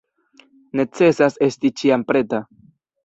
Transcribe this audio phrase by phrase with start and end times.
[0.79, 2.41] Necesas esti ĉiam preta.